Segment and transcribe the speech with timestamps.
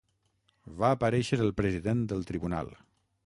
[0.79, 2.73] Va aparèixer el president del tribunal.